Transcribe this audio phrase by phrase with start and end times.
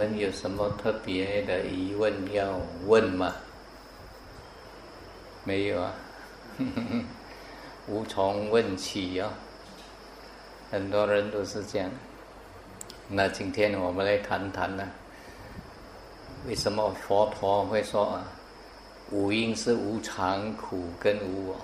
[0.00, 3.34] 你们有什么特别的疑问要问吗？
[5.44, 5.92] 没有啊，
[7.86, 9.30] 无从问起啊。
[10.70, 11.90] 很多人都是这样。
[13.08, 14.88] 那今天我们来谈谈呢，
[16.48, 18.24] 为什么佛陀会说啊，
[19.10, 21.56] 五因是无常、苦跟无我，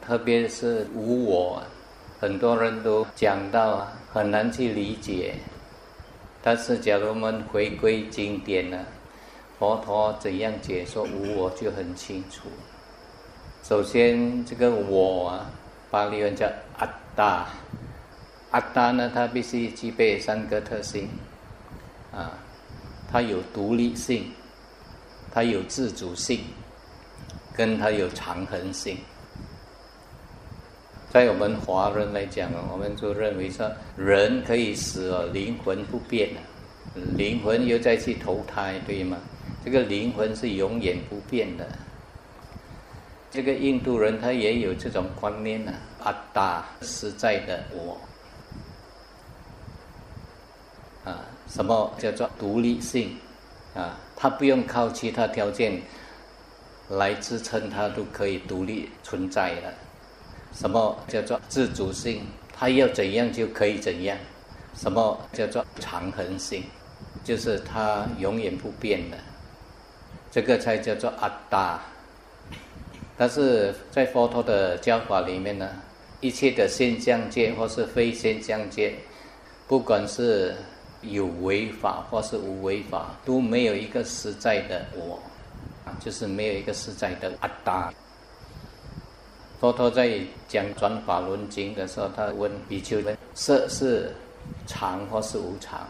[0.00, 1.60] 特别是无我。
[2.20, 5.34] 很多人都讲到啊，很难去理解。
[6.42, 8.86] 但是，假如我们回归经典呢，
[9.58, 12.48] 佛陀怎样解说无我就很清楚。
[13.62, 15.50] 首先，这个我啊，
[15.90, 17.46] 巴利文叫阿达，
[18.52, 21.10] 阿达呢，它必须具备三个特性
[22.10, 22.32] 啊，
[23.12, 24.32] 它有独立性，
[25.30, 26.40] 它有自主性，
[27.54, 28.96] 跟它有长恒性。
[31.10, 36.40] 在我们华人来讲啊，我们就认为说，人可以死哦，灵魂不变的，
[37.16, 39.18] 灵魂又再去投胎，对吗？
[39.64, 41.66] 这个灵魂是永远不变的。
[43.28, 48.00] 这个印度人他也有这种观念呢，阿达实在的我
[51.04, 53.16] 啊，什么叫做独立性
[53.74, 53.98] 啊？
[54.14, 55.82] 他不用靠其他条件
[56.88, 59.74] 来支撑，他都可以独立存在了。
[60.52, 62.22] 什么叫做自主性？
[62.52, 64.16] 他要怎样就可以怎样。
[64.74, 66.62] 什么叫做长恒性？
[67.24, 69.16] 就是它永远不变的。
[70.30, 71.80] 这个才叫做阿达。
[73.16, 75.68] 但是在佛陀的教法里面呢，
[76.20, 78.94] 一切的现象界或是非现象界，
[79.66, 80.54] 不管是
[81.02, 85.20] 有为法或是无为法，都没有一个实在的我，
[85.84, 87.92] 啊，就是没有一个实在的阿达。
[89.60, 94.10] 佛陀在讲《转法轮经》的时候，他问比丘们：色是
[94.66, 95.86] 常或是无常？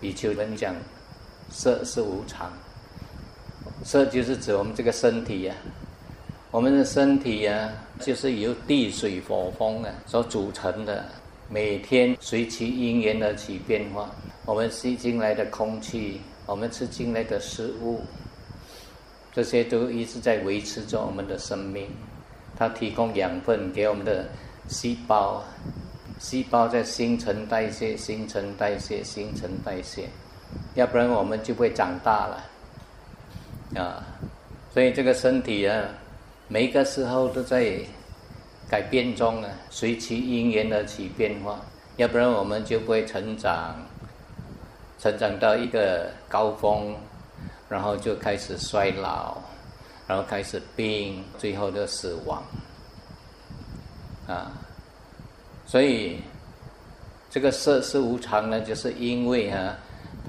[0.00, 0.74] 比丘们讲：
[1.48, 2.52] 色是无常。
[3.84, 5.54] 色就是指我们这个身体呀，
[6.50, 11.04] 我们的身体呀，就是由地水火风啊所组成的，
[11.48, 14.10] 每天随其因缘而起变化。
[14.44, 18.00] 我们吸进来的空气，我们吃进来的食物。
[19.32, 21.86] 这些都一直在维持着我们的生命，
[22.58, 24.26] 它提供养分给我们的
[24.66, 25.44] 细胞，
[26.18, 30.08] 细胞在新陈代谢、新陈代谢、新陈代谢，
[30.74, 32.44] 要不然我们就会长大了，
[33.80, 34.02] 啊，
[34.74, 35.84] 所以这个身体啊，
[36.48, 37.78] 每个时候都在
[38.68, 41.60] 改变中啊，随其因缘而起变化，
[41.96, 43.76] 要不然我们就不会成长，
[44.98, 46.94] 成长到一个高峰。
[47.70, 49.36] 然后就开始衰老，
[50.08, 52.42] 然后开始病，最后的死亡，
[54.26, 54.50] 啊，
[55.66, 56.16] 所以
[57.30, 59.76] 这个色是无常呢，就是因为啊，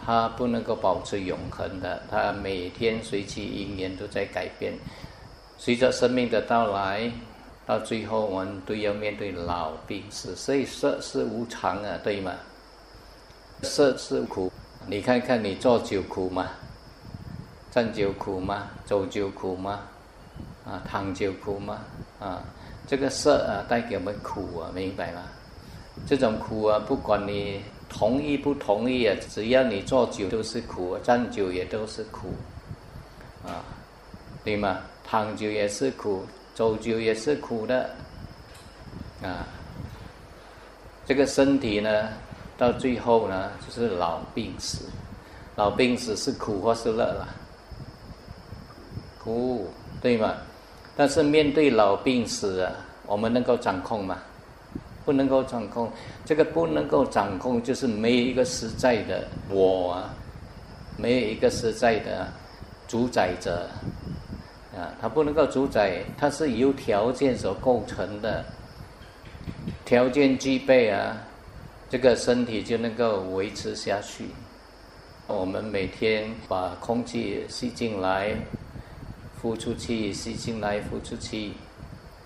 [0.05, 4.73] 它不能够保持永恒的，它每天随其因缘都在改变，
[5.57, 7.09] 随着生命的到来，
[7.65, 12.33] 到最后我们都要面对老病死，所以色是无常啊，对吗？
[13.63, 14.51] 色是苦，
[14.87, 16.49] 你看看你做酒苦吗？
[17.71, 18.67] 站久苦吗？
[18.85, 19.81] 走久苦吗？
[20.65, 21.79] 啊，躺久苦吗？
[22.19, 22.41] 啊，
[22.87, 25.21] 这个色啊，带给我们苦啊，明白吗？
[26.07, 32.29] 这种苦啊，不管你同意不同意啊，只要你坐久都是苦，站久也都是苦，
[33.45, 33.61] 啊，
[34.43, 34.79] 对吗？
[35.03, 36.25] 躺久也是苦，
[36.55, 37.89] 走久也是苦的，
[39.21, 39.45] 啊，
[41.05, 42.09] 这个身体呢，
[42.57, 44.85] 到最后呢，就是老病死，
[45.55, 47.27] 老病死是苦或是乐了？
[49.23, 49.67] 苦，
[50.01, 50.33] 对吗？
[50.95, 52.71] 但是面对老病死啊，
[53.05, 54.17] 我们能够掌控吗？
[55.05, 55.89] 不能够掌控。
[56.25, 60.13] 这个不能够掌控，就是没有一个实在的我啊，
[60.97, 62.27] 没有一个实在的
[62.87, 63.67] 主宰者
[64.75, 68.43] 啊，它不能够主宰，它是由条件所构成的。
[69.85, 71.17] 条件具备啊，
[71.89, 74.25] 这个身体就能够维持下去。
[75.27, 78.35] 我们每天把空气吸进来。
[79.41, 81.51] 呼出去，吸进来，呼出去。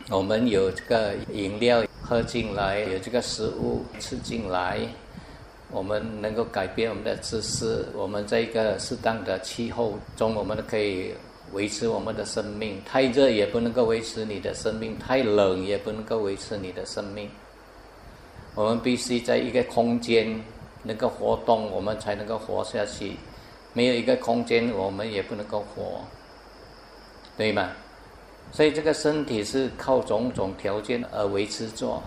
[0.10, 4.80] 我们有这个饮料喝进来，有这个食物吃进来，
[5.71, 7.86] 我们能够改变我们的姿势。
[7.95, 11.13] 我们在一个适当的气候中，我们可以
[11.54, 12.81] 维持我们的生命。
[12.83, 17.30] 太热也不能够维持你的生命，太冷也不能够维持你的生命。
[18.56, 20.44] 我们必须在一个空间
[20.83, 23.13] 能够活动，我们才能够活下去。
[23.71, 26.01] 没有一个空间，我们也不能够活。
[27.38, 27.69] 对吗？
[28.51, 32.01] 所以这个身体是靠种种条件而维持着，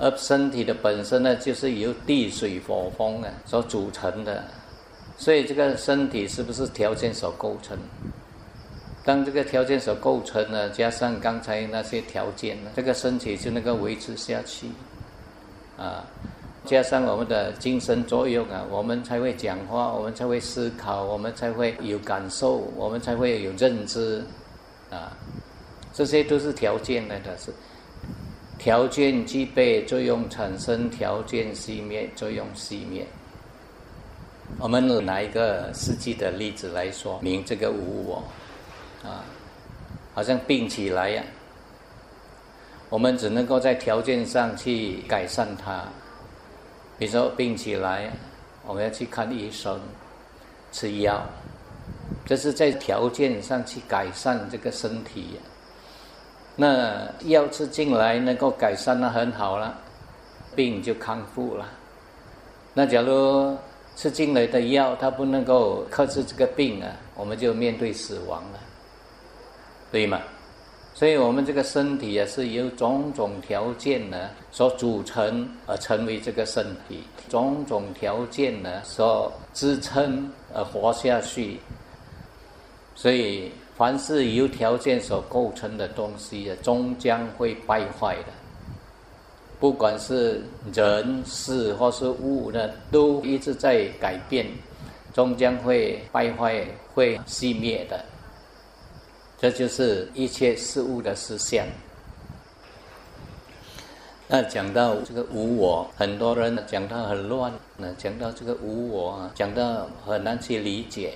[0.00, 4.42] 而身体的本身呢，就是由地水火风啊所组成的，
[5.16, 7.78] 所以这个身体是不是条件所构成？
[9.04, 14.66] 当这个条件所构成呢，加上刚才那些条件呢，这个身体就能够维持下去，
[15.76, 16.02] 啊，
[16.64, 24.24] 加上我们的精神作用啊，我们才会讲话，我们才会思考，我们才会有感受，我们才会有认知，
[24.94, 25.16] 啊，
[25.92, 27.52] 这些都是条件来的是。
[28.56, 33.04] 条件具备，作用产生；条件熄灭，作用熄灭。
[34.58, 38.22] 我们拿一个实际的例子来说明这个无我
[39.02, 39.24] 啊，
[40.14, 41.22] 好像病起来呀，
[42.88, 45.84] 我们只能够在条件上去改善它。
[46.96, 48.10] 比如说病起来，
[48.64, 49.78] 我们要去看医生，
[50.72, 51.26] 吃药，
[52.24, 55.38] 这是在条件上去改善这个身体。
[56.56, 59.76] 那药吃进来能够改善，那很好了，
[60.54, 61.66] 病就康复了。
[62.72, 63.56] 那假如
[63.96, 68.60] 吃进来的药它不能够克制这个病啊，我们就面对死亡了，
[69.92, 70.20] 对吗？
[70.94, 81.58] 所以我们这个身体啊，是由种种条件呢所组成而成为这个身体，种种条件呢所支撑而活下去，
[82.94, 83.50] 所以。
[83.76, 88.32] 凡是由条件所构成的东西啊，终将会败坏的。
[89.58, 94.46] 不管是人事或是物呢，都一直在改变，
[95.12, 96.64] 终将会败坏、
[96.94, 98.00] 会熄灭的。
[99.40, 101.66] 这就是一切事物的实相。
[104.28, 111.14] 那讲到这个无我，很多人讲到很乱，那讲到这个无我，讲到很难去理解。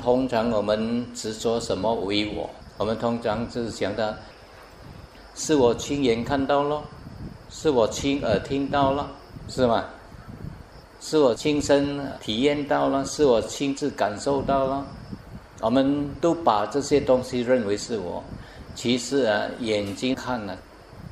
[0.00, 2.48] 通常我们执着什么为我？
[2.78, 4.14] 我们通常就是想到，
[5.34, 6.82] 是我亲眼看到了，
[7.50, 9.10] 是我亲耳听到了，
[9.46, 9.84] 是吗？
[11.02, 14.86] 是我亲身体验到了，是我亲自感受到了。
[15.60, 18.24] 我们都把这些东西认为是我，
[18.74, 20.56] 其实啊，眼睛看呢，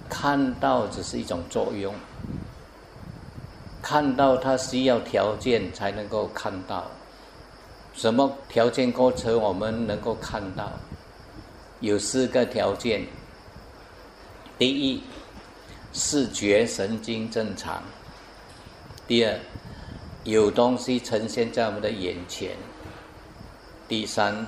[0.08, 1.94] 看到只是一种作用，
[3.82, 6.86] 看到它需要条件才能够看到。
[7.98, 10.70] 什么条件构成我们能够看到？
[11.80, 13.04] 有四个条件。
[14.56, 15.02] 第一，
[15.92, 17.82] 视觉神经正常；
[19.08, 19.36] 第二，
[20.22, 22.52] 有东西呈现在我们的眼前；
[23.88, 24.46] 第三，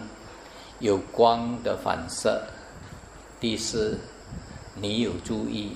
[0.79, 2.41] 有光的反射；
[3.41, 3.99] 第四，
[4.77, 5.73] 你有注意。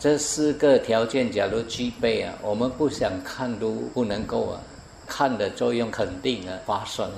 [0.00, 4.60] 这四个条件假如具备啊，我们不想看都不能够啊。
[5.06, 7.16] 看的作用肯定啊发生了，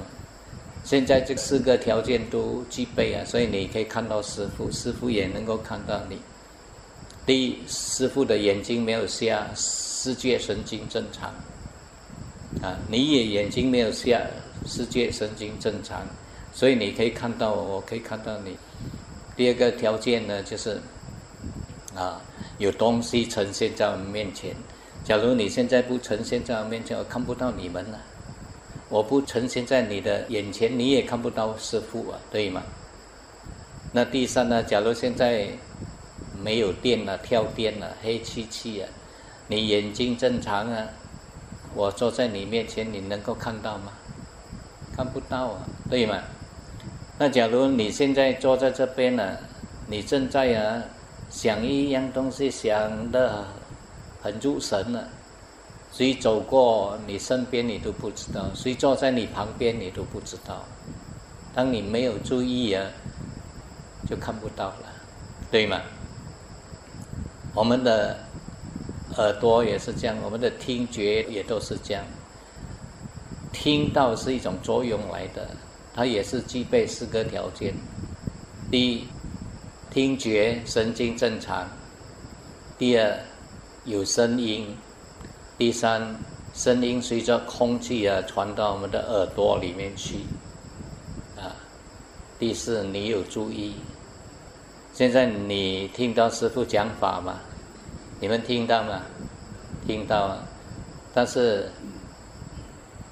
[0.84, 6.18] 现在这四个条件都具备啊，所以你可以看到师傅，师傅也能够看到你。
[7.24, 11.30] 第一，师傅的眼睛没有瞎，视觉神经正常，
[12.62, 14.20] 啊，你也眼睛没有瞎，
[14.66, 16.06] 视觉神经正常，
[16.52, 18.56] 所以你可以看到我，我可以看到你。
[19.36, 20.80] 第二个条件呢，就是
[21.96, 22.20] 啊，
[22.58, 24.54] 有东西呈现在我们面前。
[25.06, 28.00] 假如你现在不呈现在我面前，我看不到你们了。
[28.88, 32.60] 我不呈现在你的眼前，你也看不到师傅啊，对吗？
[33.92, 34.64] 那第三呢？
[34.64, 35.46] 假如现在
[36.42, 38.88] 没有电了，跳电了，黑漆漆啊，
[39.46, 40.88] 你眼睛正常啊，
[41.76, 43.92] 我坐在你面前，你能够看到吗？
[44.96, 46.18] 看不到啊，对吗？
[47.16, 49.36] 那假如你现在坐在这边呢，
[49.86, 50.82] 你正在啊
[51.30, 53.46] 想一样东西，想的。
[54.26, 55.06] 很入神了，
[55.92, 60.64] 谁走过你身边你都不知道，谁坐在你旁边你都不知道。
[61.54, 62.84] 当你没有注意啊，
[64.08, 64.92] 就看不到了，
[65.48, 65.80] 对吗？
[67.54, 68.18] 我们的
[69.16, 72.04] 耳朵也是这样，我们的听觉也都是这样。
[73.52, 75.48] 听到是一种作用来的，
[75.94, 77.72] 它也是具备四个条件：
[78.72, 79.06] 第一，
[79.88, 81.64] 听觉神经正常；
[82.76, 83.18] 第二，
[83.86, 84.66] 有声音，
[85.56, 86.16] 第三，
[86.52, 90.16] 声音随着空气啊传到我们的耳朵里面去，
[91.36, 91.54] 啊，
[92.36, 93.74] 第四，你有注意。
[94.92, 97.38] 现在你听到师傅讲法吗？
[98.18, 99.02] 你们听到吗？
[99.86, 100.38] 听到啊。
[101.14, 101.70] 但是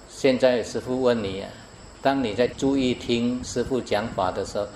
[0.09, 1.49] 现在师傅问你啊，
[2.03, 4.67] 当你在注意听师傅讲法的时候，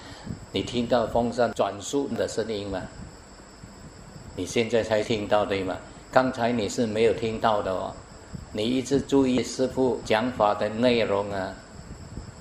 [0.53, 2.81] 你听到风扇转速的声音吗？
[4.39, 5.77] 你现在才听到对吗？
[6.13, 7.93] 刚才你是没有听到的哦，
[8.53, 11.53] 你一直注意师傅讲法的内容啊。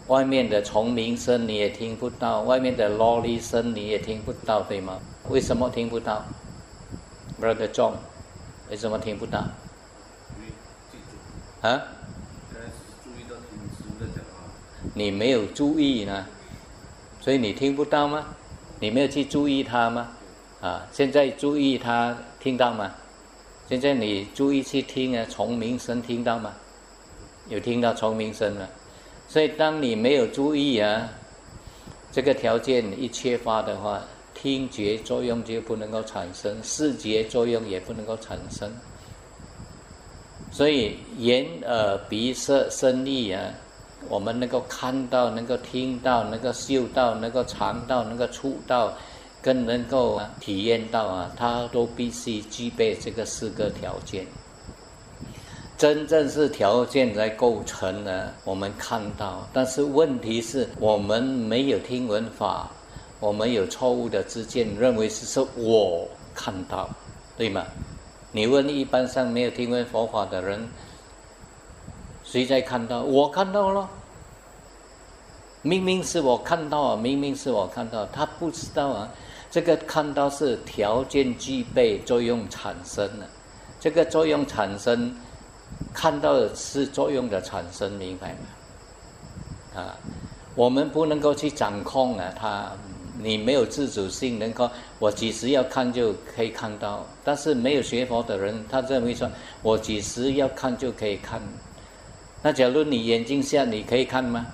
[0.05, 4.99] 外面的虫鸣声你也听不到，外面的啰哩声你也听不到，对吗？
[5.29, 6.23] 为什么听不到
[7.41, 7.93] ？Brother John，
[8.69, 9.47] 为什么听不到？
[11.61, 11.81] 啊？
[14.93, 16.27] 你没有注意呢，
[17.19, 18.23] 所以你听不到吗？
[18.79, 20.09] 你没有去注意他吗？
[20.61, 22.91] 啊，现在注意他听到吗？
[23.69, 26.53] 现在你注意去听啊，虫鸣声听到吗？
[27.49, 28.67] 有听到虫鸣声了。
[29.27, 31.09] 所以当你没有注意啊，
[32.11, 34.01] 这个条件一缺乏的话，
[34.33, 38.71] 听觉作用就不能够产生，视觉作用也不能够产生。
[40.51, 43.41] 所以眼、耳、鼻、舌、身、意啊。
[44.09, 48.93] 我们能够看到，能够听到，能够嗅到，能够尝到，能够触到，
[49.41, 54.25] 更能够体验到啊，它都必须具备这个四个条件。
[55.77, 62.71] 真正是条件来构成呢，我们看到，但是问题是我们没有听闻法，
[63.19, 66.89] 我们有错误的知见，认为是说我看到，
[67.37, 67.63] 对吗？
[68.31, 70.67] 你问一般上没有听闻佛法的人。
[72.23, 73.03] 谁在看到？
[73.03, 73.87] 我看到了，
[75.61, 79.09] 明明是我看到啊，明明是我看到，他不知道啊。
[79.57, 83.27] 这个看到是条件具备，作用产生了。
[83.79, 85.11] 这个作用产生，
[85.95, 89.81] 看到的是作用的产生，明白吗？
[89.81, 89.97] 啊，
[90.53, 92.71] 我们不能够去掌控啊，他
[93.19, 97.03] 你没有自主性，能够我几时要看就可以看到。
[97.23, 99.27] 但是没有学佛的人，他认为说
[99.63, 101.41] 我几时要看就可以看。
[102.43, 104.45] 那假如你眼睛下，你可以看吗？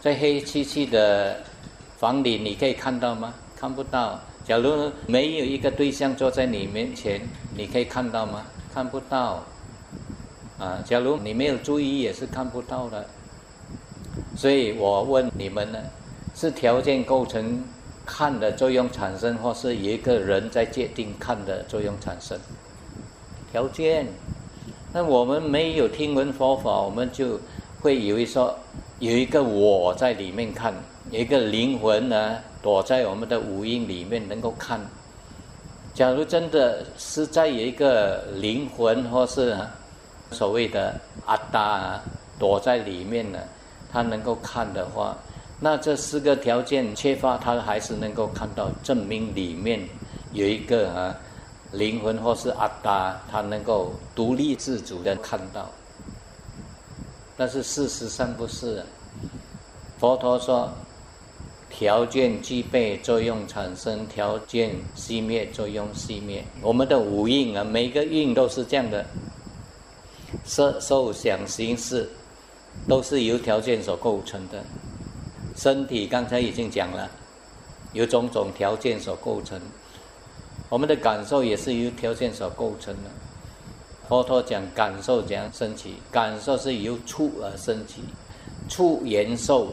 [0.00, 1.42] 在黑漆漆的
[2.04, 3.32] 房里，你可以看到吗？
[3.58, 4.20] 看不到。
[4.44, 7.18] 假如没有一个对象坐在你面前，
[7.56, 8.44] 你可以看到吗？
[8.74, 9.42] 看不到。
[10.58, 13.06] 啊，假如你没有注意，也是看不到的。
[14.36, 15.78] 所以我问你们呢，
[16.34, 17.64] 是条件构成
[18.04, 22.38] 看的作用产生，或是一个人在界定看的作用产生？
[23.50, 24.06] 条件。
[24.92, 27.40] 那我们没有听闻佛法，我们就
[27.80, 28.54] 会以为说
[28.98, 30.74] 有一个我在里面看，
[31.18, 34.80] 一个灵魂呢躲在我们的五音里面能够看。
[35.94, 39.56] 假如真的是在有一个灵魂或是
[40.32, 42.02] 所谓的阿达啊
[42.38, 43.38] 躲在里面呢，
[43.92, 45.16] 他能够看的话，
[45.60, 49.80] 那这四个条件缺乏，他还是能够看到，证明里面
[50.32, 51.14] 有一个啊。
[51.72, 55.68] 灵魂或是阿达，他能够独立自主的看到，
[57.36, 58.84] 但是事实上不是。
[59.98, 60.70] 佛陀说，
[61.76, 66.44] 条件具备，作用产生；条件熄灭，作用熄灭。
[66.62, 69.04] 我们的五蕴啊，每个蕴都是这样的，
[70.44, 72.08] 色、受、想、行、识，
[72.86, 74.62] 都是由条件所构成的。
[75.56, 77.10] 身体刚才已经讲了，
[77.92, 79.60] 由种种条件所构成。
[80.68, 83.10] 我们的感受也是由条件所构成的。
[84.08, 85.94] 佛陀讲感受怎样升起？
[86.12, 87.96] 感受是由触而升起，
[88.68, 89.72] 触延受。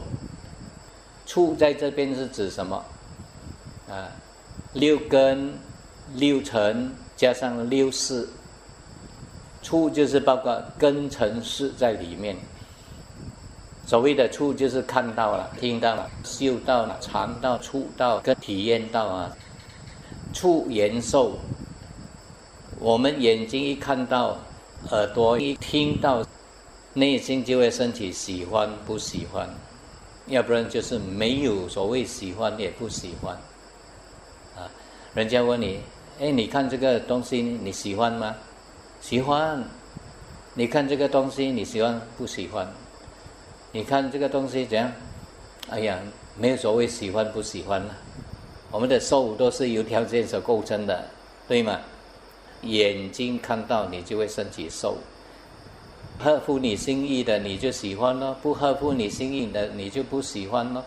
[1.32, 2.76] 触在这边是指什么？
[3.90, 4.12] 啊，
[4.74, 5.54] 六根、
[6.16, 8.28] 六尘加上六识。
[9.62, 12.36] 触就是包括根尘识在里面。
[13.88, 19.32] 所谓的触就是看到了、听到了、嗅到了、尝到、触到跟体验到啊。
[20.34, 21.38] 触延受，
[22.78, 24.38] 我们眼睛一看到，
[24.90, 26.26] 耳朵一听到，
[26.94, 29.50] 内心就会升起喜欢不喜欢，
[30.32, 33.36] 要不然就是没有所谓喜欢也不喜欢。
[34.56, 34.72] 啊，
[35.14, 35.82] 人家问你，
[36.20, 38.36] 哎，你看这个东西你喜欢吗？
[39.02, 39.64] 喜欢。
[40.54, 42.68] 你看这个东西你喜欢不喜欢？
[43.74, 44.92] 你看这个东西怎样？
[45.70, 46.00] 哎呀，
[46.38, 47.96] 没有所谓喜欢不喜欢了。
[48.72, 51.06] 我们的受都是由条件所构成的，
[51.48, 51.80] 对吗？
[52.64, 54.98] 眼睛看到你就会升起受，
[56.24, 60.84] 合乎你心意的你就喜欢咯，不合乎你心意的你就不喜欢咯。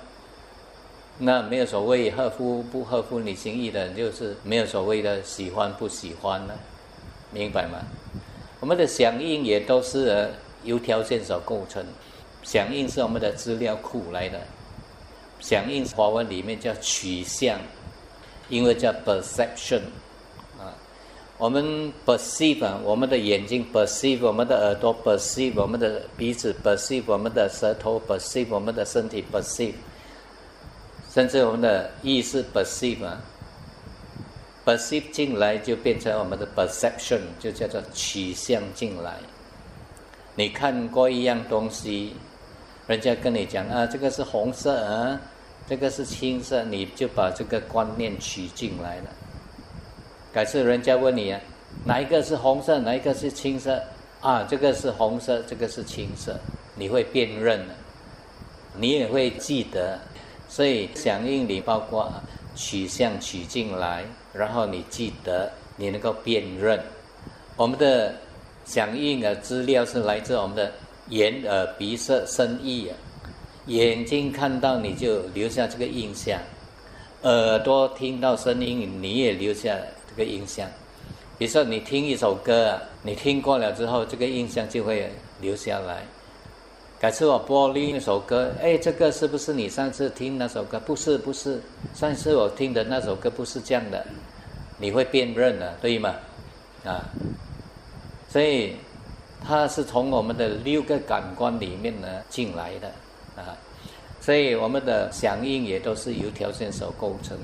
[1.19, 6.55] 那没有所谓合乎不合乎你心意的，就是没有所谓的喜欢不喜欢了，
[7.33, 7.79] 明白吗？
[8.61, 10.31] 我们的响应也都是
[10.65, 11.85] 由条件所构成，
[12.43, 14.41] 响应是我们的资料库来的。
[15.41, 17.59] 响应华文里面叫取向，
[18.49, 19.83] 因为叫 perception，
[21.45, 29.75] 我们 perceive，我们的眼睛 perceive，我们的耳朵 perceive，我们的鼻子 perceive，我们的舌头 perceive，我们的身体 perceive，
[31.13, 33.21] 甚至我们的意识 perceive 啊
[34.65, 39.19] ，perceive 进来就变成我们的 perception，就叫做取向进来。
[40.37, 42.15] 你看过一样东西，
[42.87, 45.21] 人家跟你讲啊，这个是红色啊。
[45.69, 49.11] 这个是青色，你就把这个观念取进来了。
[50.35, 51.41] 改次人家问你啊，
[51.85, 53.81] 哪一个是红色，哪一个是青色？
[54.21, 56.37] 啊，这个是红色，这个是青色，
[56.75, 57.75] 你会辨认的，
[58.77, 59.97] 你也会记得。
[60.49, 62.13] 所以响应你包括
[62.57, 66.81] 取向取进来，然后你记得，你能够辨认。
[67.55, 68.13] 我们的
[68.65, 70.73] 响应的资料是来自我们的
[71.11, 72.97] 眼、耳、鼻、舌、身、意啊。
[73.67, 76.41] 眼睛看到你就留下这个印象，
[77.23, 79.79] 耳朵听到声音你也留下
[80.15, 80.69] 个印象。
[81.37, 86.03] 比如说你听一首歌，你听过了之后，这个印象就会留下来。
[87.01, 90.81] 改次我播另一首歌，哎，这个是不是你上次听那首歌？
[90.81, 91.61] 不是，不是，
[91.93, 94.07] 上次我听的那首歌不是这样的，
[94.79, 96.15] 你会辨认的，对吗？
[96.85, 97.05] 啊，
[98.29, 98.77] 所以
[99.45, 102.89] 它是从我们的六个感官里面呢进来的。
[103.37, 103.53] 啊，
[104.21, 107.37] 所以我们的响应也都是由条件所构成，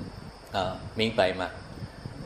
[0.53, 1.50] 啊，明白吗？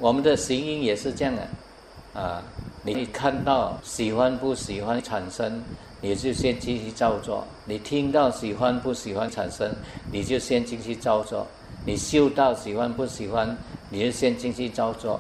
[0.01, 2.43] 我们的行音也是这样的，啊，
[2.83, 5.63] 你看到喜欢不喜欢产生，
[6.01, 9.71] 你就先继续照做；你听到喜欢不喜欢产生，
[10.13, 11.47] 你就先进去照做；
[11.87, 13.57] 你嗅到喜欢不喜欢，
[13.89, 15.19] 你就先进去照做；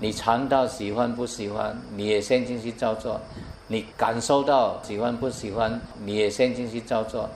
[0.00, 3.20] 你尝到喜欢不喜欢，你也先进去照做；
[3.68, 7.28] 你感受到喜欢不喜欢，你也先进去照做。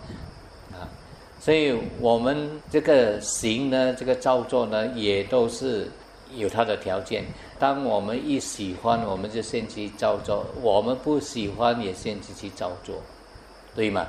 [1.41, 5.91] 所以我们这个行呢，这个造作呢，也都是
[6.37, 7.25] 有它的条件。
[7.59, 12.97] 当我们一喜欢，我们就先去照做；我们不喜欢，也先去去照做，
[13.75, 14.07] 对吗？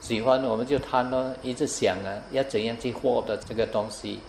[0.00, 4.20] 喜欢我们就贪咯，一直想啊，要怎样去获得这个东西？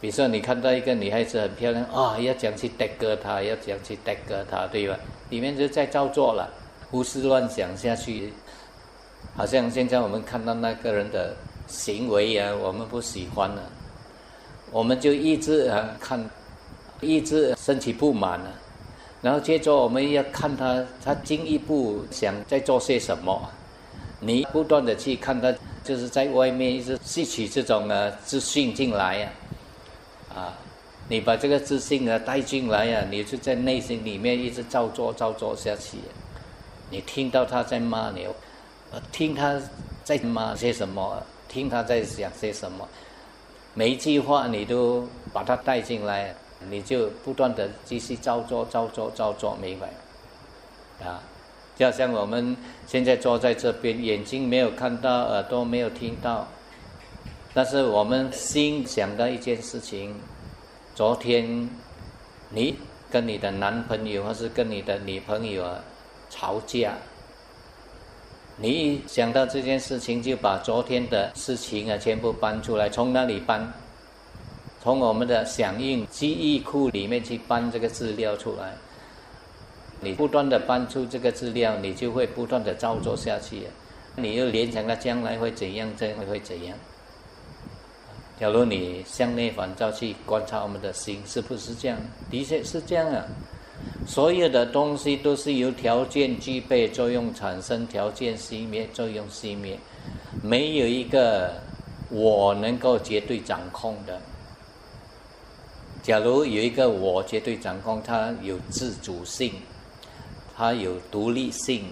[0.00, 4.98] 比如说，你看到一个女孩子很漂亮啊，要讲去带歌她，要讲去带歌她，对吧？
[5.30, 6.48] 里面就在照做了，
[6.90, 8.32] 胡思乱想下去。
[9.36, 11.34] 好像现在我们看到那个人的
[11.66, 13.62] 行为啊，我们不喜欢了，
[14.74, 16.28] 我们就一直啊看，
[17.00, 18.50] 一直升起不满啊，
[19.22, 23.48] 然后接着我们要看他，他进一步想在做些什么，
[24.18, 29.28] 你不断的去看他，就是在外面一直吸取这种呢资讯进来呀，
[30.34, 30.52] 啊，
[31.08, 35.98] 你把这个自信啊带进来呀，你就在内心里面一直照做照做下去，
[36.90, 38.26] 你听到他在骂你。
[39.10, 39.60] 听他
[40.04, 42.88] 在骂些什么，听他在讲些什么，
[43.76, 46.32] 每一句话你都把它带进来，
[46.70, 49.88] 你就不断的继续照做、照做、照做，明白？
[51.04, 51.20] 啊，
[51.76, 52.56] 就像我们
[52.86, 56.46] 现在坐在这边，眼睛没有看到，耳朵没有听到，
[57.52, 60.14] 但是我们心想到一件事情：
[60.94, 61.68] 昨天
[62.50, 62.76] 你
[63.10, 65.64] 跟你的男朋友或是跟你的女朋友
[66.30, 66.94] 吵架。
[68.56, 73.72] 你一想到这件事情，就把昨天的事情啊全部搬出来，从哪里搬？
[74.80, 78.74] 从我们的响应记忆库里面去搬这个资料出来。
[80.00, 83.62] 你不断的搬出这个资料，你就会不断的照做下去。
[84.16, 86.76] 你又联想到将来会怎样，将来会怎样？
[88.38, 91.98] 假如你向内反照去观察我们的心，是不是这样？
[92.30, 93.24] 的确是这样啊。
[94.06, 99.78] 所有的东西都是由条件具备作用产生，条件熄灭作用熄灭，
[100.42, 101.54] 没有一个
[102.10, 104.20] 我能够绝对掌控的。
[106.02, 109.54] 假如有一个我绝对掌控，它有自主性，
[110.54, 111.86] 它有独立性，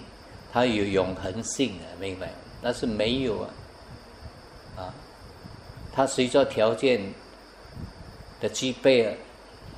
[0.52, 2.30] 它有永恒性，明白？
[2.60, 3.48] 但是没有啊，
[4.76, 4.94] 啊，
[5.94, 7.00] 它随着条件
[8.38, 9.16] 的具备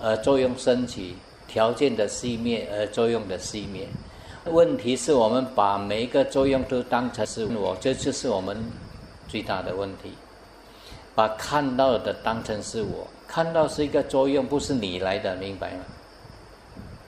[0.01, 1.14] 而作用升起。
[1.55, 3.87] 条件的熄灭而作用的熄灭，
[4.47, 8.57] 问题是我们把每一个作用都当成是我，这就是我们
[9.29, 10.11] 最大的问题。
[11.14, 15.85] 把看到的当成是我，看到是一个作用，不是你来的，明白吗？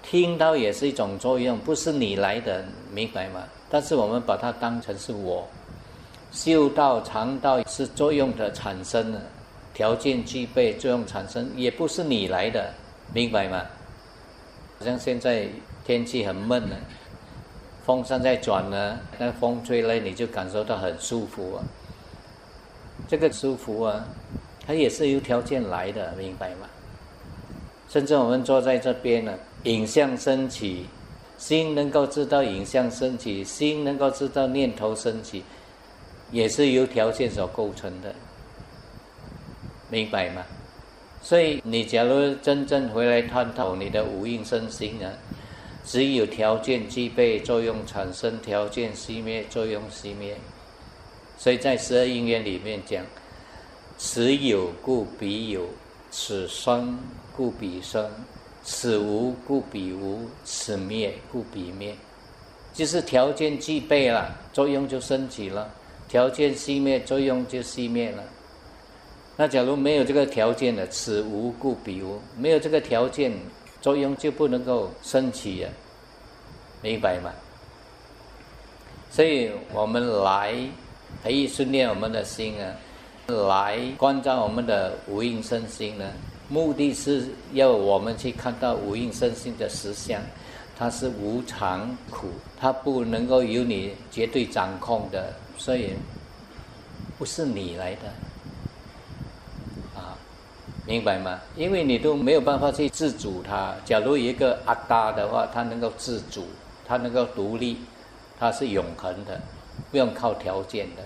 [0.00, 3.42] 听到也是一种作用，不是你来的，明白吗？
[3.68, 5.44] 但是我们把它当成是我，
[6.30, 9.12] 嗅到、尝到是作用的产生，
[9.74, 12.72] 条件具备作用产生，也不是你来的，
[13.12, 13.62] 明白吗？
[14.78, 15.48] 好像现在
[15.84, 16.76] 天气很闷呢，
[17.84, 21.64] 风扇在转呢，那风吹来你就感受到很舒服啊。
[23.08, 24.04] 这个舒服啊，
[24.66, 26.68] 它也是由条件来的，明白吗？
[27.88, 30.86] 甚至我们坐在这边呢，影像升起，
[31.38, 35.44] 心能够知道影像升起，心能够知道念头升起，
[36.32, 38.12] 也是由条件所构成的，
[39.88, 40.42] 明白吗？
[41.28, 45.10] 所以，你假如真正回来探讨你的五蕴身心啊，
[45.84, 50.36] 只有条件具备，作用产生；条件熄灭，作用熄灭。
[51.36, 53.04] 所以在十二因缘里面讲：
[53.98, 55.66] 此有故彼有，
[56.12, 56.96] 此生
[57.36, 58.08] 故彼生，
[58.62, 61.96] 此无故彼无，此灭故彼灭。
[62.72, 65.66] 就是条件具备了，作用就升起了；
[66.08, 68.22] 条件熄灭，作用就熄灭了。
[69.36, 73.30] 那假如没有这个条件的，此无故彼无，没有这个条件，
[73.82, 75.68] 作用就不能够升起呀，
[76.80, 77.30] 明白吗？
[79.10, 80.54] 所以我们来
[81.22, 82.74] 培育训练我们的心啊，
[83.26, 86.04] 来关照我们的无应身心呢。
[86.48, 90.20] 目的是要我们去看到无应身心的实相，
[90.78, 95.90] 它是无常苦，它不能够由你绝对掌控的，所以
[97.18, 98.02] 不是你来的，
[100.86, 101.40] 明白吗？
[101.56, 103.74] 因为你都没有办法去自主它。
[103.84, 106.46] 假如一个阿达的话，它能够自主，
[106.86, 107.78] 它能够独立，
[108.38, 109.40] 它是永恒的，
[109.90, 111.02] 不用靠条件的。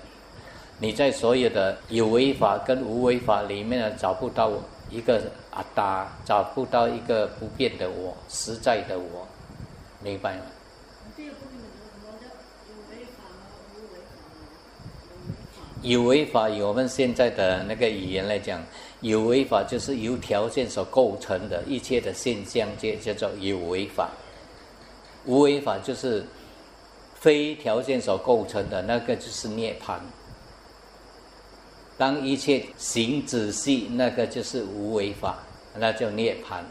[0.79, 4.53] 你在所有的有为法跟无为法里面呢，找不到。
[4.93, 9.25] 一个阿达找不到一个不变的我，实在的我，
[10.03, 10.43] 明白吗？
[15.83, 18.61] 有为法，以我们现在的那个语言来讲，
[19.01, 24.11] 有为法就是由条件所构成的一切的现象界，叫做有为法。
[25.25, 26.25] 无为法就是
[27.15, 29.99] 非条件所构成的那个，就是涅槃。
[31.97, 35.39] 当一切行仔细，那个就是无为法，
[35.77, 36.63] 那叫涅槃。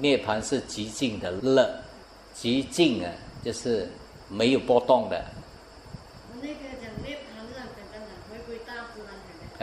[0.00, 1.68] 涅槃是极静的乐，
[2.34, 3.10] 极静啊，
[3.44, 3.88] 就是
[4.28, 5.24] 没有波动的。
[6.40, 8.74] 那个讲涅槃是很简单的，回归大。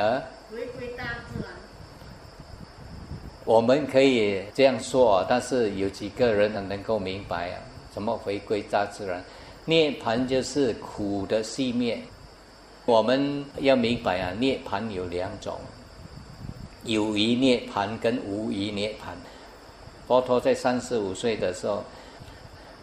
[0.03, 0.21] 啊？
[0.51, 1.53] 回归大自然。
[3.45, 7.61] 我们可以这样说，但是有几个人能够明白啊？
[7.93, 9.23] 怎么回归大自然？
[9.65, 11.99] 涅槃就是苦的熄灭。
[12.85, 15.53] 我们要明白啊，涅槃有两种，
[16.85, 19.13] 有余涅槃跟无余涅槃。
[20.07, 21.83] 佛陀在三十五岁的时候，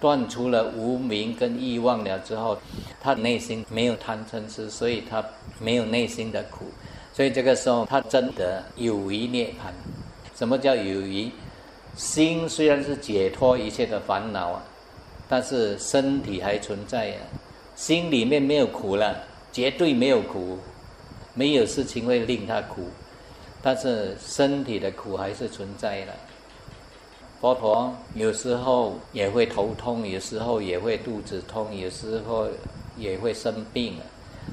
[0.00, 2.56] 断除了无名跟欲望了之后，
[3.00, 5.24] 他内心没有贪嗔痴，所以他
[5.60, 6.66] 没有内心的苦。
[7.12, 9.72] 所以这个时候，他真的有余涅槃。
[10.42, 11.30] 什么叫有余？
[11.94, 14.64] 心虽然是解脱一切的烦恼啊，
[15.28, 17.22] 但是身体还存在啊，
[17.76, 19.24] 心里面没有苦了。
[19.52, 20.58] 绝对没有苦，
[21.34, 22.88] 没有事情会令他苦，
[23.62, 26.12] 但是身体的苦还是存在的。
[27.40, 32.48] 佛陀有时候也会头痛，有时候也会肚子痛，有时候
[32.96, 33.94] 也会生病，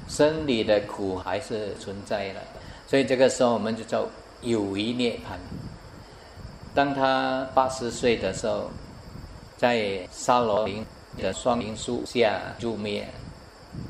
[0.07, 2.41] 生理的苦还是存在的。
[2.85, 4.07] 所以这个时候我们就叫
[4.43, 5.35] 有余涅槃。
[6.73, 8.69] 当他八十岁的时候，
[9.57, 10.85] 在沙罗林
[11.17, 13.07] 的双林树下入灭。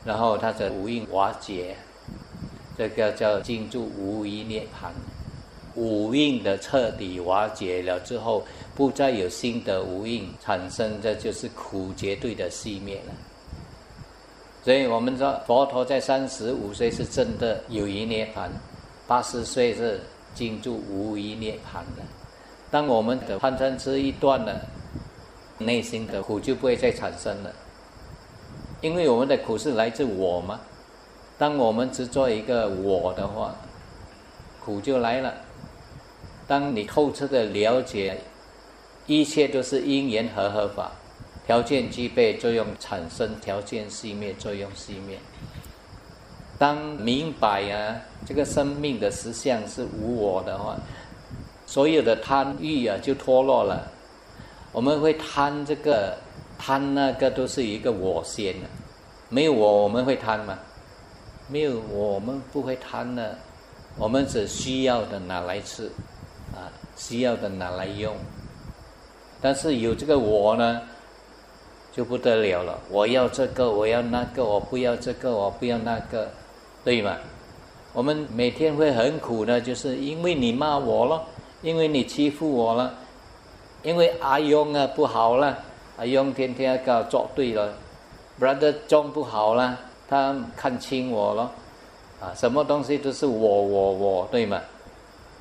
[0.04, 1.76] 然后他的五蕴瓦解，
[2.78, 4.90] 这个叫进入无余涅槃。
[5.76, 8.44] 五蕴的彻底瓦解了之后，
[8.76, 13.14] 不再有新的无蕴产生，这就是苦绝对的熄灭了。
[14.64, 18.50] 所以我们说，佛陀在三十五岁是真的有余涅槃，
[19.08, 20.02] 八十岁是
[20.36, 22.04] 进入无余涅槃的。
[22.72, 24.62] 当我们的贪嗔痴一断了，
[25.58, 27.52] 内心的苦就不会再产生了。
[28.82, 30.60] 因为我们的苦是来自我嘛，
[31.38, 33.56] 当我们只做一个我的话，
[34.64, 35.34] 苦就来了。
[36.48, 38.20] 当你透彻的了解，
[39.06, 40.92] 一切都是因缘和合法，
[41.46, 45.18] 条件具备，作用产生，条件熄灭，作用熄灭。
[46.58, 50.78] 当明白啊，这个生命的实相是无我的话，
[51.70, 53.88] 所有的贪欲啊就脱落了。
[54.72, 56.18] 我们会贪这个。
[56.62, 58.68] 贪那个都是一个我先的，
[59.30, 60.60] 没有我我们会贪吗？
[61.48, 63.38] 没有我们不会贪的，
[63.98, 65.90] 我们只需要的拿来吃，
[66.52, 68.14] 啊，需要的拿来用。
[69.40, 70.82] 但是有这个我呢，
[71.94, 72.78] 就不得了了。
[72.90, 76.30] 我要这个，我要那个，我不要这个，我不要那个，
[76.84, 77.16] 对吗？
[77.94, 81.24] 我们每天会很苦的，就是因为你骂我了，
[81.62, 82.94] 因为你欺负我了，
[83.84, 85.58] 因为阿勇啊不好了。
[85.98, 87.74] 阿用天天搞作对了
[88.40, 91.52] ，brother 装不好了，他看清我了，
[92.22, 94.62] 啊，什么东西都是我我我，对吗？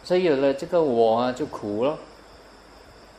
[0.02, 1.96] 所以有了这个我啊，就苦了。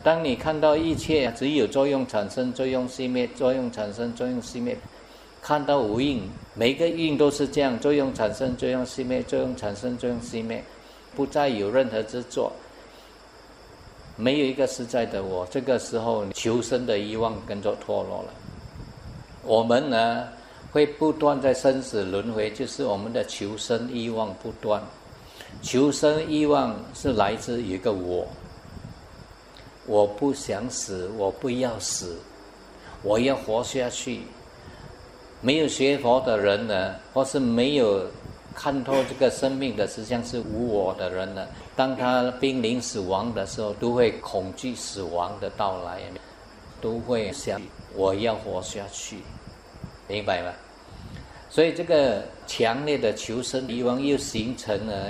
[0.03, 4.77] 当你看到一切只有作用产生，作用熄灭，作用产生，作用熄灭，
[5.41, 10.61] 看到无印，每个印都是这样，作用产生，作用熄灭，作用产生，作用熄灭，
[11.15, 12.51] 不再有任何执着。
[14.19, 18.33] 没有一个实在的我，这个时候求生的欲望跟着脱落了。
[19.43, 20.27] 我们呢
[20.73, 24.83] 会不断在生死轮回，就是我们的求生欲望不断。
[25.61, 28.27] 求生欲望是来自一个我，
[29.85, 32.17] 我不想死，我不要死，
[33.01, 34.19] 我要活下去。
[35.41, 38.05] 没有学佛的人呢，或是没有
[38.53, 41.47] 看透这个生命的实相是无我的人呢，
[41.79, 46.01] 当他濒临死亡的时候，都会恐惧死亡的到来，
[46.81, 47.61] 都会想
[47.95, 49.19] 我要活下去，
[50.05, 50.51] 明白吗？
[51.49, 55.09] 所以这个强烈的求生欲望又形成了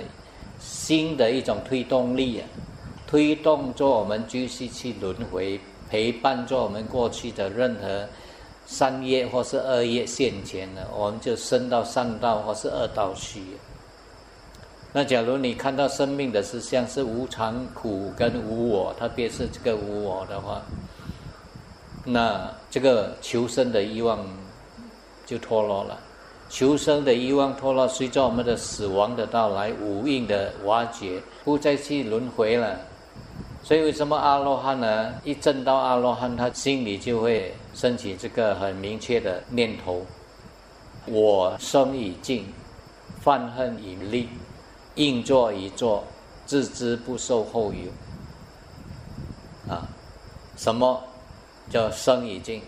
[0.59, 2.45] 新的一种推动力啊，
[3.07, 8.07] 推动着我们继续去轮回，陪伴着我们过去的任何
[8.67, 13.41] 善业或是恶业现前呢，我们就升到善道或是恶道去。
[14.91, 20.61] 那假如你看到生命的实相是无常、苦跟无我，特别是这个无我的话，
[22.03, 24.25] 那这个求生的欲望
[25.25, 25.99] 就脱落了。
[26.49, 32.75] 求生的欲望脱落，随着我们的死亡的到来，无印的瓦解，不再去轮回了。
[33.61, 35.13] 所以，为什么阿罗汉呢？
[35.23, 40.03] 一证到阿罗汉，他心里就会升起这个很明确的念头：
[41.05, 42.51] 我生已尽，
[43.21, 44.27] 犯恨已立，
[44.99, 46.03] 应作已作，
[46.45, 47.91] 自知不受后有。
[49.73, 49.87] 啊，
[50.57, 51.01] 什么
[51.69, 52.61] 叫生已尽？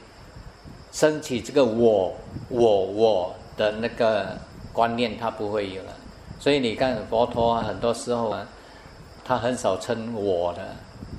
[0.91, 2.13] 升起这个我，
[2.49, 3.35] 我，我。
[3.57, 4.37] 的那个
[4.71, 5.93] 观念他不会有了，
[6.39, 8.47] 所以你看佛陀很多时候啊，
[9.25, 10.61] 他很少称我的，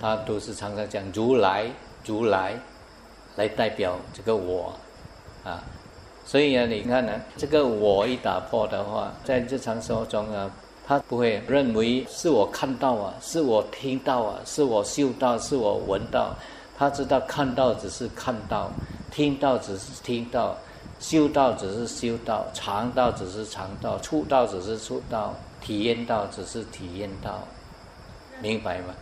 [0.00, 1.66] 他都是常常讲如来
[2.06, 2.58] 如来
[3.36, 4.72] 来代表这个我
[5.44, 5.62] 啊，
[6.24, 10.50] 所以啊，你看呢，这个我一打破的话，在日常生活中啊，
[10.92, 16.36] 他不会认为是我看到啊，是我听到啊，是我嗅到，是我闻到，
[16.76, 18.70] 他知道看到只是看到，
[19.10, 20.54] 听到只是听到。
[21.00, 27.40] 嗅到只是嗅到，尝到只是尝到，触到只是触到，体验到只是体验到，
[28.42, 28.94] 明白吗？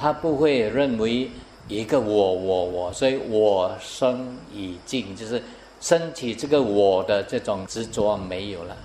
[0.00, 1.30] 他不会认为
[1.68, 5.42] 一个我我我，所以我生已尽，就是
[5.80, 8.76] 身体这个我的这种执着没有了，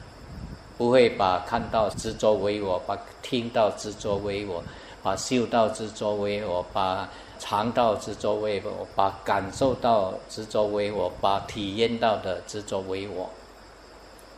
[0.78, 4.64] 不会把看到执着为我，把听到执着为我，
[5.02, 7.10] 把嗅到执着为我，把。
[7.40, 13.30] 尝到执着为我，把感受到执着为我，把体验到的执着为我，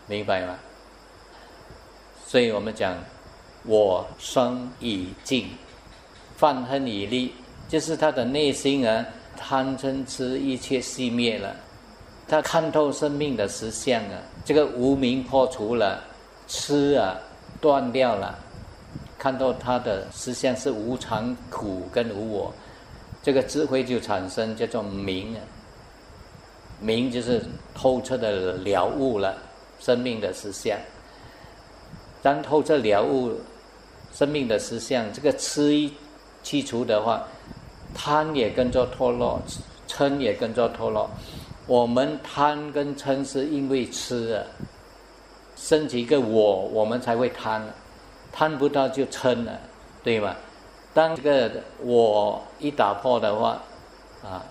[0.07, 0.55] 明白吗？
[2.25, 2.97] 所以我们讲，
[3.63, 5.49] 我生已尽，
[6.35, 7.35] 犯恨已立，
[7.69, 9.05] 就是他的内心啊，
[9.37, 11.55] 贪嗔痴一切熄灭了，
[12.27, 16.03] 他看透生命的实相啊，这个无名破除了，
[16.47, 17.15] 痴啊
[17.61, 18.37] 断掉了，
[19.17, 22.53] 看到他的实相是无常、苦跟无我。
[23.21, 25.41] 这个智慧就产生，叫做明啊。
[26.79, 27.41] 明就是
[27.73, 29.37] 透彻的了悟了
[29.79, 30.77] 生命的实相。
[32.21, 33.33] 当透彻了悟
[34.13, 35.93] 生命的实相，这个痴一
[36.43, 37.23] 去除的话，
[37.93, 39.39] 贪也跟着脱落，
[39.87, 41.09] 嗔也跟着脱落。
[41.67, 44.43] 我们贪跟嗔是因为吃啊，
[45.55, 47.63] 升起一个我，我们才会贪，
[48.31, 49.59] 贪不到就嗔了，
[50.03, 50.35] 对吗？
[50.93, 53.61] 当这个我一打破的话，
[54.23, 54.45] 啊，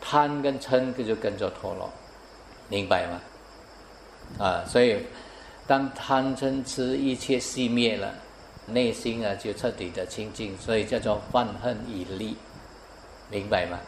[0.00, 1.90] 贪跟嗔就跟着脱落，
[2.68, 3.20] 明白吗？
[4.38, 5.04] 啊，所以
[5.66, 8.14] 当贪嗔痴一切熄灭了，
[8.66, 12.36] 内心啊就彻底的清净，所以叫做犯恨已立，
[13.28, 13.78] 明白吗？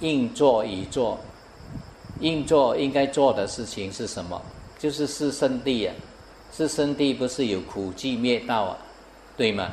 [0.00, 1.18] 应做已做，
[2.20, 4.40] 应做应该做的事情是什么？
[4.78, 5.94] 就是是圣地啊，
[6.52, 8.78] 是圣地不是有苦寂灭道啊，
[9.36, 9.70] 对吗？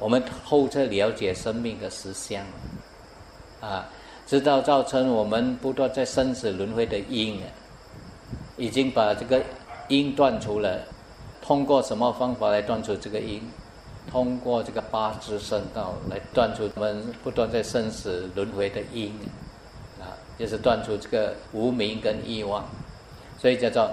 [0.00, 2.44] 我们透彻了解生命的实相，
[3.60, 3.86] 啊，
[4.26, 7.46] 知道造成我们不断在生死轮回的因，啊
[8.56, 9.42] 已经把这个
[9.88, 10.80] 因断除了。
[11.40, 13.40] 通过什么方法来断除这个因？
[14.10, 19.12] 通过这个八支圣道来断除我们不断在生死轮回的因，
[20.00, 22.64] 啊，就是断除这个无名跟欲望，
[23.38, 23.90] 所以叫做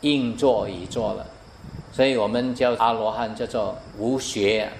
[0.00, 1.26] 应作已作了。
[1.92, 4.70] 所以我们叫阿罗汉叫做无学。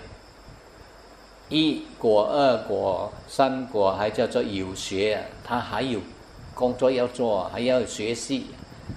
[1.48, 6.00] 一果、二果、三果，还叫做有学，他还有
[6.54, 8.46] 工作要做，还要学习，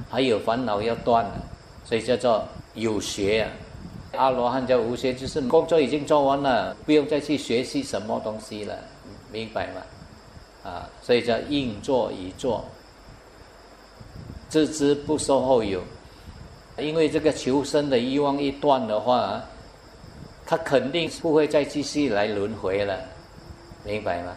[0.08, 1.26] 还有烦恼要断，
[1.84, 3.50] 所以叫做有学。
[4.14, 8.78] 阿罗汉叫无学，就是工作已经做完了，不用再去学习什么东西了，
[9.32, 9.82] 明白吗？
[10.64, 12.64] 啊，所以叫应作已作，
[14.50, 15.82] 自知不受后有。
[16.78, 19.42] 因为这个求生的欲望一断的话。
[20.46, 23.00] 他肯定不会再继续来轮回了，
[23.86, 24.36] 明白吗？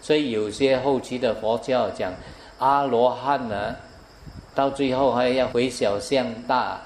[0.00, 2.10] 所以有些后期的佛教讲
[2.58, 3.76] 阿罗汉呢，
[4.54, 6.80] 到最后还要回小向大，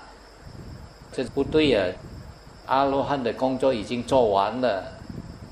[1.15, 1.87] 这不对啊！
[2.67, 4.85] 阿罗汉的工作已经做完了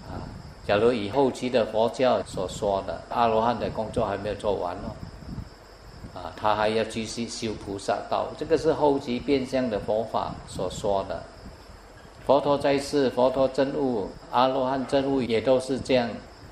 [0.08, 0.18] 啊。
[0.66, 4.90] 假如以后期的佛教所说的，阿罗汉的工作还没有做完哦。
[6.14, 11.22] 啊，他还要继续修菩萨道，这个是后期变相的佛法所说的。
[12.26, 16.08] 佛陀在世，佛陀真悟，阿罗汉真悟也都是这样，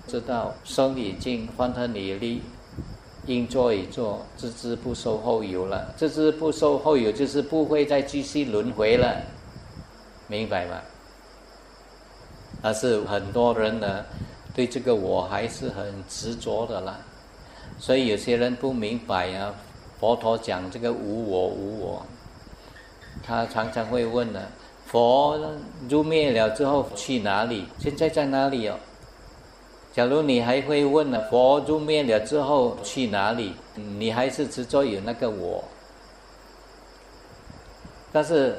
[0.06, 2.42] 知道生已尽，方恨已立，
[3.26, 5.94] 应作已作，知之不受后有了。
[5.96, 9.22] 知之不受后有，就是不会再继续轮回了，
[10.26, 10.80] 明白吗？
[12.62, 14.04] 但是很多人呢，
[14.54, 16.98] 对这个我还是很执着的啦。
[17.78, 19.54] 所以有些人不明白啊，
[19.98, 22.06] 佛陀讲这个无我无我，
[23.22, 24.40] 他常常会问呢：
[24.86, 25.38] 佛
[25.88, 27.66] 入灭了之后去哪里？
[27.78, 28.78] 现在在哪里哦？
[29.92, 33.52] 假如你还会问呢，佛入灭了之后去哪里？
[33.74, 35.64] 你还是执着有那个我。
[38.12, 38.56] 但是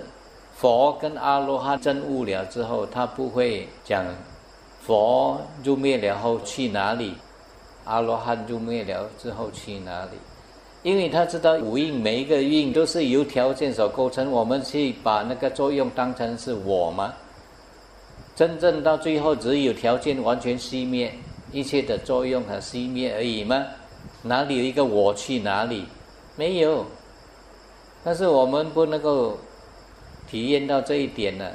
[0.55, 4.05] 佛跟阿罗汉证悟了之后，他不会讲
[4.81, 7.15] 佛入灭了后去哪里。
[7.85, 10.11] 阿罗汉入灭了之后去哪里？
[10.83, 17.13] 因为他知道五蕴每一个蕴都是由条件所构成，我们去把那个作用当成是我吗？
[18.35, 21.13] 真正到最后只有条件完全熄灭，
[21.51, 23.65] 一切的作用和熄灭而已吗？
[24.23, 25.85] 哪里有一个我去哪里？
[26.35, 26.85] 没有。
[28.03, 29.37] 但是我们不能够
[30.29, 31.45] 体验到这一点呢。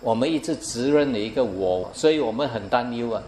[0.00, 3.22] 我们一直执认的一个我，所以我们很担忧啊。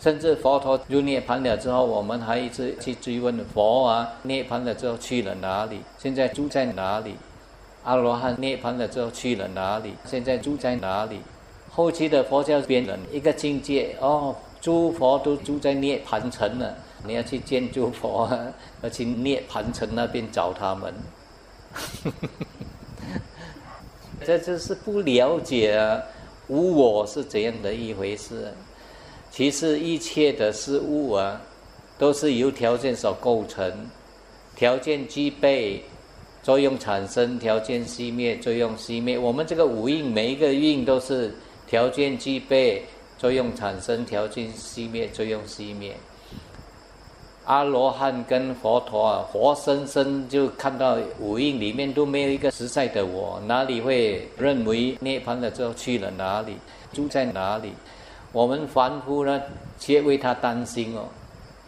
[0.00, 5.80] 甚至佛陀入涅盘了之后，我们还一直去追问佛啊，涅盘了之后去了哪里？
[5.98, 7.16] 现在住在哪里？
[7.84, 9.94] 阿罗汉涅盘了之后去了哪里？
[10.06, 11.20] 现在住在哪里？
[11.76, 16.74] 后期的佛教变了一个境界哦，诸佛都住在涅盘城了，
[17.06, 18.26] 你要去见诸佛，
[18.80, 20.94] 要去涅盘城那边找他们。
[24.24, 26.00] 这就是不了解啊，
[26.48, 28.50] 无我是怎样的一回事。
[29.30, 31.38] 其实一切的事物啊，
[31.98, 33.70] 都是由条件所构成，
[34.56, 35.84] 条件具备，
[36.42, 39.18] 作用产生；条件熄灭，作用熄灭。
[39.18, 41.36] 我们这个五蕴，每一个蕴都是
[41.66, 42.84] 条件具备，
[43.18, 45.96] 作用产生；条件熄灭，作用熄灭。
[47.44, 56.56] 阿罗汉跟佛陀啊，活生生就看到五蕴里面都没有一个实在的我，哪里会认为涅槃了之后去了哪里，
[56.92, 57.72] 住在哪里？
[58.32, 59.40] 我们凡夫呢，
[59.78, 61.08] 却为他担心哦。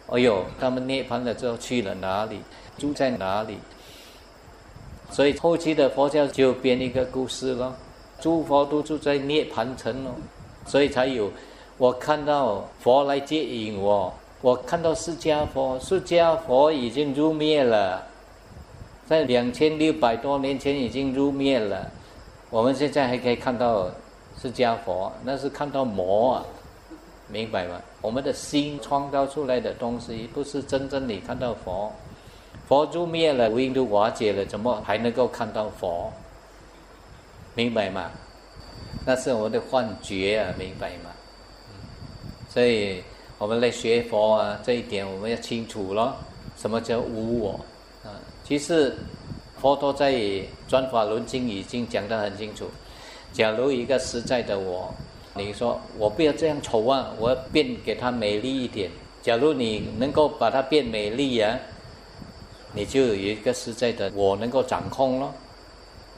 [0.07, 2.39] 哎呦，他们涅槃了之后去了哪里？
[2.77, 3.57] 住在哪里？
[5.11, 7.73] 所以后期的佛教就编一个故事咯，
[8.21, 10.11] 诸佛都住在涅槃城哦，
[10.65, 11.31] 所以才有
[11.77, 14.13] 我看到佛来接引我。
[14.41, 18.01] 我看到释迦佛，释迦佛已经入灭了，
[19.05, 21.85] 在两千六百多年前已经入灭了。
[22.49, 23.89] 我们现在还可以看到
[24.41, 26.45] 释迦佛，那是看到魔啊。
[27.31, 27.79] 明白吗？
[28.01, 31.91] 我们的心创造出来的东西，不是真正你看到佛，
[32.67, 36.11] 佛入灭了，无因都瓦解了，怎么还能够看到佛？
[37.59, 38.09] 明白吗？
[39.05, 41.11] 那是我们的幻觉啊，明白吗？
[42.49, 43.03] 所以
[43.37, 46.15] 我们来学佛啊，这一点我们要清楚咯。
[46.57, 47.59] 什么叫无我？
[48.05, 48.95] 啊，其实
[49.59, 50.13] 佛陀在
[50.69, 52.65] 《转法轮经》已经讲得很清楚。
[53.33, 54.93] 假如一个实在的我。
[55.35, 58.89] 你说我不要这样丑啊，我要变给它美丽一点。
[59.21, 61.59] 假如你能够把它变美丽呀，
[62.73, 65.33] 你就有一个实在的我能够掌控咯。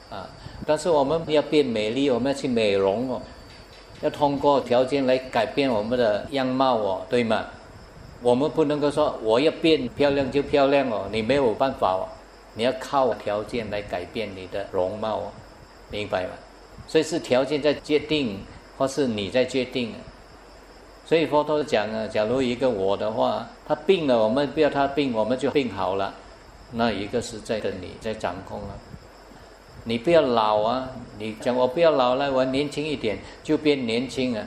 [0.08, 0.28] 啊，
[0.66, 3.22] 但是我们要变美丽，我们要去美容哦，
[4.00, 7.44] 要通过条件来改变我们的样貌哦，对吗？
[8.22, 12.08] 我们不能够说我要变漂亮就漂亮哦，你没有办法哦，
[12.54, 15.32] 你要靠条件来改变你的容貌哦，
[15.90, 16.30] 明白吗？
[16.86, 18.38] 所以是条件在决定。
[18.78, 19.94] 或是你在决定，
[21.04, 26.12] 所以佛陀讲啊，假如一个我的话，他病了，我们不要他病，我们就病好了。
[26.72, 28.78] 那一个是在的你在掌控了，
[29.84, 34.44] 你不要老啊，你讲我不要老了，我年轻一点就变年轻啊。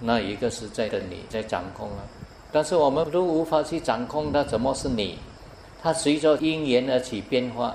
[0.00, 2.00] 那一个是在的你在掌控啊，
[2.50, 5.18] 但是我们都无法去掌控它，怎么是你？
[5.82, 7.74] 它随着因缘而起变化。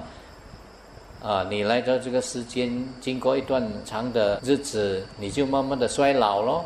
[1.21, 6.63] 啊，你来到这个世间，经过一段长的日子，你就慢慢的衰老咯。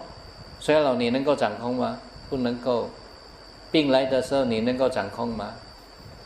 [0.59, 1.97] 衰老你能够掌控吗？
[2.29, 2.87] 不能够。
[3.71, 5.51] 病来的时候你能够掌控吗？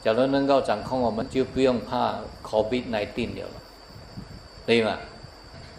[0.04, 3.06] 假如能够掌控，我们就不用怕 COVID 来
[4.68, 4.96] 对吗？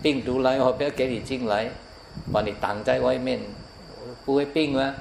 [0.02, 1.70] 病毒来，我不要给你进来，
[2.32, 3.38] 把你挡在外面，
[4.24, 4.92] 不会病吗？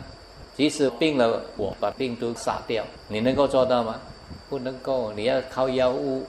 [0.56, 4.00] 即使病了，我把病毒杀掉，你能够做到吗？
[4.48, 6.24] 不能够，你要靠药物。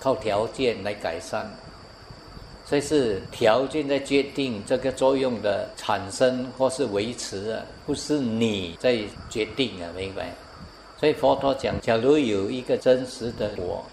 [0.00, 1.44] 靠条件来改善，
[2.64, 8.96] 所以是条件在决定这个作用的产生或是维持啊，不是你在
[9.28, 10.30] 决定啊，明白？
[11.00, 13.84] 所以佛陀讲，假如有一个真实的我，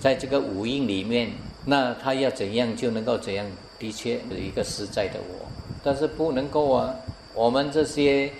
[0.00, 1.30] 在这个五蕴里面，
[1.64, 3.46] 那他要怎样就能够怎样，
[3.78, 5.46] 的确有一个实在的我，
[5.82, 6.94] 但是不能够啊，
[7.34, 8.30] 我们这些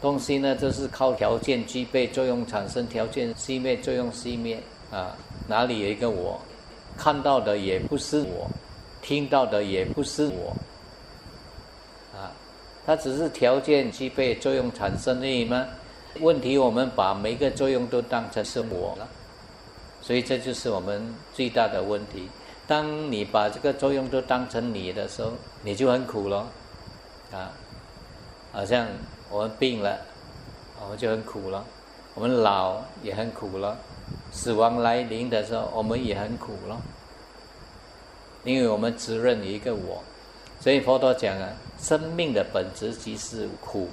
[0.00, 4.58] 东西呢，都是靠条件具备作用产生，条件熄灭作用熄灭
[4.90, 5.16] 啊，
[5.48, 6.40] 哪里有一个我？
[6.96, 8.48] 看到的也不是我。
[9.02, 10.54] 听到的也不是我，
[12.16, 12.30] 啊，
[12.86, 15.66] 它只是条件具备作用产生而已吗？
[16.20, 19.08] 问题我们把每个作用都当成是我了，
[20.00, 21.02] 所以这就是我们
[21.34, 22.28] 最大的问题。
[22.72, 26.48] 当你把这个作用都当成你的时候，你就很苦了，
[27.30, 27.52] 啊，
[28.50, 28.86] 好像
[29.28, 29.98] 我们病了，
[30.82, 31.62] 我们就很苦了；
[32.14, 33.76] 我们老也很苦了，
[34.32, 36.80] 死亡来临的时候，我们也很苦了。
[38.42, 40.02] 因为我们只认一个我，
[40.58, 43.86] 所以佛陀讲啊，生命的本质即是苦。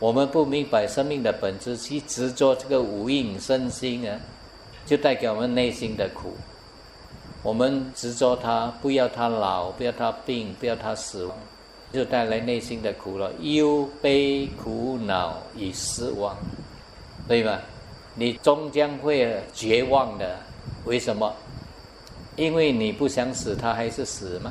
[0.00, 4.18] 我们不明白生命的本质，去执着这个无印身心啊，
[4.84, 6.36] 就带给我们内心的苦。
[7.44, 11.36] 我们执着他，不要他老，不要他病，不要他死亡，
[11.92, 16.34] 就带来内心的苦了，忧悲苦恼与失望，
[17.28, 17.60] 对吧？
[18.14, 20.38] 你终将会绝望的。
[20.86, 21.30] 为什么？
[22.36, 24.50] 因为你不想死，他还是死吗？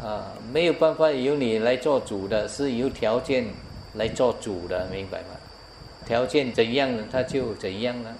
[0.00, 3.44] 啊，没有办法由你来做主的，是由条件
[3.94, 5.30] 来做主的，明白吗？
[6.06, 8.14] 条件怎样，他就怎样了。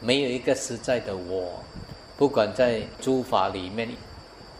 [0.00, 1.62] 没有一个实在的我，
[2.16, 3.88] 不管在诸法里面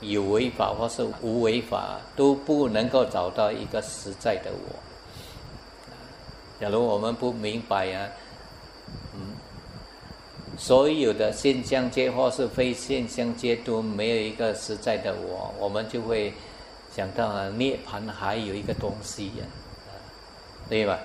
[0.00, 4.76] 有违法或是无违法，都不能够找到一个实在的我。
[6.60, 8.08] 假如我们不明白啊。
[10.58, 16.34] 所有的现象界或是非现象界都没有一个实在的我，我们就会
[16.94, 19.44] 想到啊，涅盘还有一个东西呀，
[20.68, 20.98] 对吧？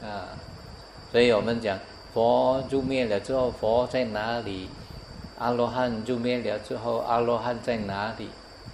[0.00, 0.32] 啊，
[1.12, 1.78] 所以我们讲
[2.16, 4.70] 佛入灭了之后，佛在哪里？
[5.36, 8.26] 阿罗汉入灭了之后，阿罗汉在哪里？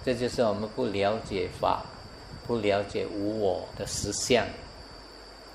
[0.05, 1.83] 这就是我们不了解法，
[2.47, 4.45] 不了解无我的实相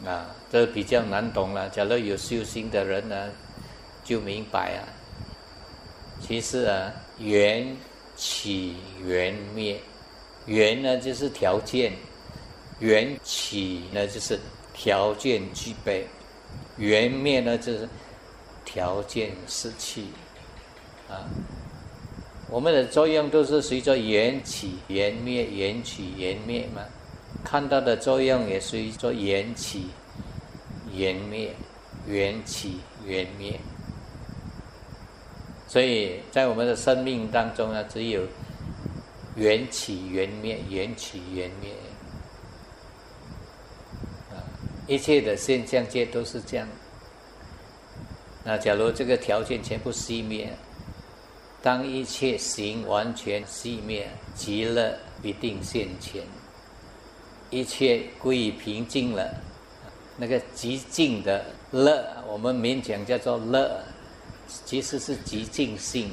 [0.04, 1.66] 啊，这比较难懂了。
[1.70, 3.30] 假如有修心的人呢？
[4.04, 4.84] 就明白啊，
[6.20, 7.74] 其实啊，缘
[8.16, 9.80] 起缘灭，
[10.44, 11.94] 缘呢就是条件，
[12.80, 14.38] 缘起呢就是
[14.74, 16.06] 条件具备，
[16.78, 17.88] 缘灭呢就是
[18.64, 20.04] 条件失去，
[21.08, 21.26] 啊，
[22.48, 26.82] 我们的作用都是随着缘起缘灭，缘起缘灭嘛，
[27.44, 29.88] 看到的作用也随着缘起
[30.92, 31.54] 缘灭，
[32.06, 33.58] 缘起缘灭。
[35.66, 38.22] 所以在我们的生命当中呢，只有
[39.36, 41.72] 缘起缘灭，缘起缘灭
[44.30, 44.40] 啊，
[44.88, 46.66] 一切的现象界都是这样。
[48.42, 50.50] 那假如这个条件全部熄灭，
[51.62, 56.22] 当一切行完全熄灭，极乐必定现前，
[57.50, 59.28] 一切归于平静了，
[60.16, 63.80] 那个极静的乐，我们勉强叫做乐。
[64.64, 66.10] 其实是极静性，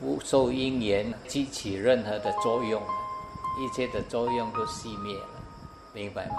[0.00, 5.28] 不受因缘激起任何的作用，一切的作用都熄灭了，
[5.92, 6.36] 明白吗？